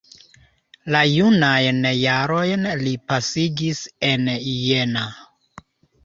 [0.93, 5.05] La junajn jarojn li pasigis en Jena.